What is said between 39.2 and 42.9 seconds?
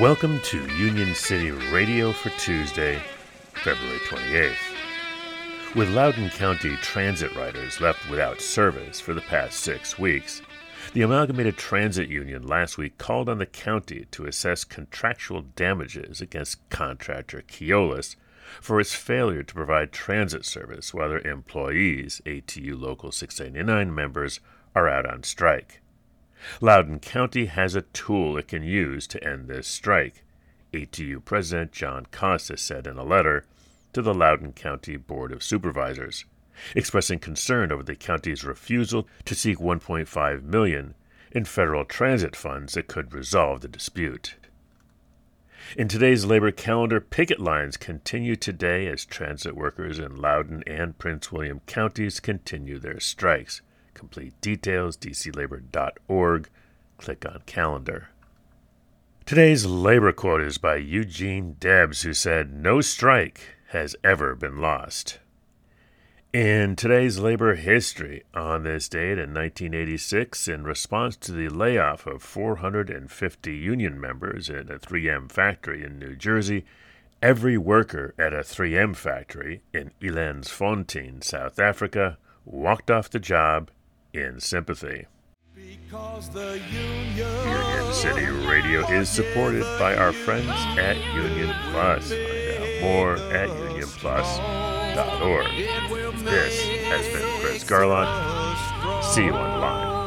to seek 1.5 million in federal transit funds that